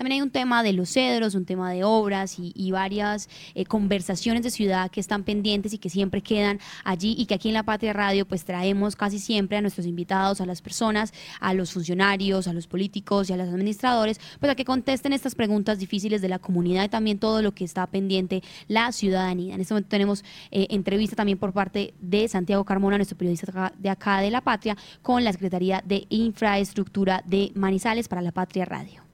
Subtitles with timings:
[0.00, 4.42] también hay un tema de los cedros, un tema de obras y, varias eh, conversaciones
[4.42, 7.64] de ciudad que están pendientes y que siempre quedan allí y que aquí en La
[7.64, 12.48] Patria Radio pues traemos casi siempre a nuestros invitados, a las personas, a los funcionarios,
[12.48, 16.30] a los políticos y a los administradores, pues a que contesten estas preguntas difíciles de
[16.30, 19.54] la comunidad y también todo lo que está pendiente la ciudadanía.
[19.54, 23.90] En este momento tenemos eh, entrevista también por parte de Santiago Carmona, nuestro periodista de
[23.90, 29.09] acá de La Patria, con la Secretaría de Infraestructura de Manizales para La Patria Radio.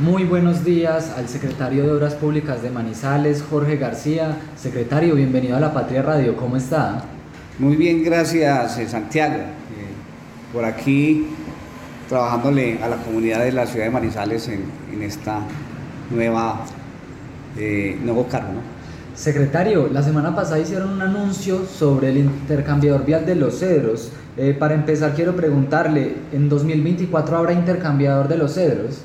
[0.00, 4.38] Muy buenos días al secretario de Obras Públicas de Manizales, Jorge García.
[4.56, 7.04] Secretario, bienvenido a La Patria Radio, ¿cómo está?
[7.58, 9.34] Muy bien, gracias eh, Santiago.
[9.34, 11.26] Eh, por aquí
[12.08, 15.40] trabajándole a la comunidad de la ciudad de Manizales en, esta
[16.10, 16.64] nueva,
[17.58, 18.54] eh, nuevo cargo.
[19.14, 24.12] Secretario, la semana pasada hicieron un anuncio sobre el intercambiador vial de los cedros.
[24.38, 29.02] Eh, para empezar, quiero preguntarle, ¿en 2024 habrá intercambiador de los cedros?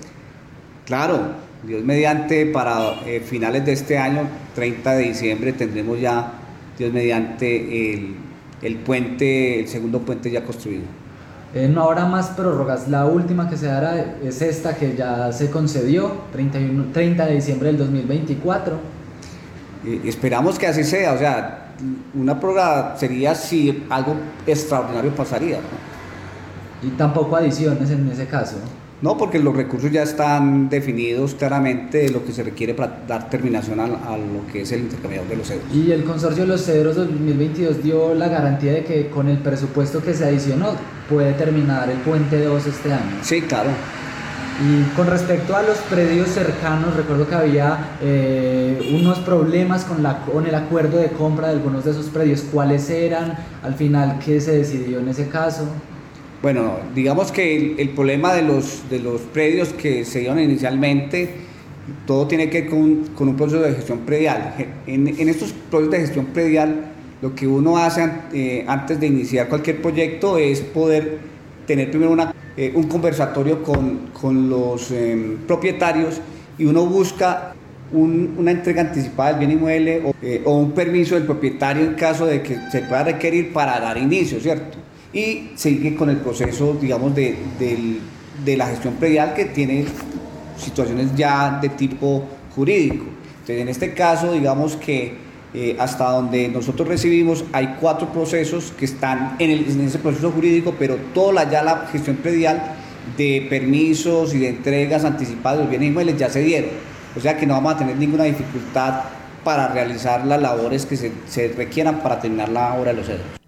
[0.85, 1.19] Claro,
[1.63, 4.21] Dios mediante, para eh, finales de este año,
[4.53, 6.33] 30 de diciembre, tendremos ya,
[6.77, 8.15] Dios mediante, el,
[8.61, 10.83] el puente, el segundo puente ya construido.
[11.53, 12.87] Eh, no habrá más prórrogas.
[12.89, 17.67] La última que se dará es esta que ya se concedió, 31, 30 de diciembre
[17.69, 18.95] del 2024
[20.05, 21.73] esperamos que así sea, o sea,
[22.13, 25.59] una prórroga sería si algo extraordinario pasaría.
[26.81, 28.57] Y tampoco adiciones en ese caso.
[29.05, 33.29] No, porque los recursos ya están definidos claramente de lo que se requiere para dar
[33.29, 35.63] terminación a, lo que es el intercambiador de los cedros.
[35.71, 40.01] Y el consorcio de los cedros 2022 dio la garantía de que con el presupuesto
[40.01, 40.71] que se adicionó
[41.07, 43.19] puede terminar el puente 2 este año.
[43.21, 43.69] Sí, claro.
[44.63, 50.21] Y con respecto a los predios cercanos, recuerdo que había eh, unos problemas con, la,
[50.21, 52.41] con el acuerdo de compra de algunos de esos predios.
[52.51, 53.37] ¿Cuáles eran?
[53.61, 55.67] Al final, ¿qué se decidió en ese caso?
[56.41, 61.29] Bueno, digamos que el, problema de los, de los predios que se dieron inicialmente,
[62.05, 64.53] todo tiene que ver con, con un proceso de gestión predial.
[64.85, 69.81] En, estos procesos de gestión predial, lo que uno hace eh, antes de iniciar cualquier
[69.81, 71.19] proyecto es poder
[71.65, 76.21] tener primero una eh, un conversatorio con, con los em, propietarios
[76.57, 77.53] y uno busca
[77.91, 82.25] una entrega anticipada del bien inmueble o, eh, o, un permiso del propietario en caso
[82.25, 84.77] de que se pueda requerir para dar inicio, ¿cierto?
[85.15, 87.37] Y sigue con el proceso, digamos, de,
[88.43, 89.85] de la gestión predial que tiene
[90.57, 92.23] situaciones ya de tipo
[92.55, 93.05] jurídico.
[93.33, 98.83] Entonces, en este caso, digamos que eh, hasta donde nosotros recibimos, hay cuatro procesos que
[98.83, 102.75] están en, ese proceso jurídico, pero toda ya la gestión predial
[103.15, 106.71] de permisos y de entregas anticipadas de los bienes inmuebles ya se dieron.
[107.15, 109.03] O sea que no vamos a tener ninguna dificultad
[109.45, 113.44] para realizar las labores que se, se requieran para terminar la obra de los cedros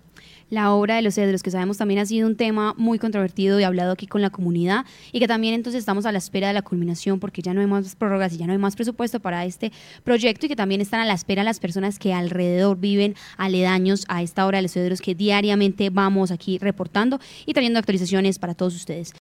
[0.50, 3.64] la obra de los cedros, que sabemos también ha sido un tema muy controvertido y
[3.64, 6.62] hablado aquí con la comunidad, y que también entonces estamos a la espera de la
[6.62, 9.72] culminación porque ya no hay más prórrogas y ya no hay más presupuesto para este
[10.04, 14.22] proyecto y que también están a la espera las personas que alrededor viven aledaños a
[14.22, 18.76] esta obra de los cedros que diariamente vamos aquí reportando y trayendo actualizaciones para todos
[18.76, 19.14] ustedes.